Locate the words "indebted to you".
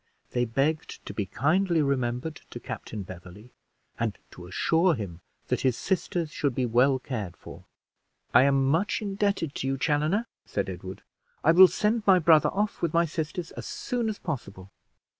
9.03-9.77